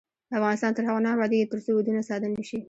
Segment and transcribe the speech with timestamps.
[0.37, 2.59] افغانستان تر هغو نه ابادیږي، ترڅو ودونه ساده نشي.